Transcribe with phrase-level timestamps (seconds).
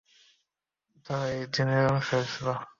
[1.05, 2.47] তারা এই দীনের অনুসারী ছিল।